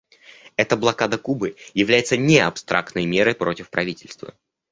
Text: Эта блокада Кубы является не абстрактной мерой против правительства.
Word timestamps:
Эта 0.55 0.75
блокада 0.75 1.19
Кубы 1.19 1.55
является 1.75 2.17
не 2.17 2.39
абстрактной 2.39 3.05
мерой 3.05 3.35
против 3.35 3.69
правительства. 3.69 4.33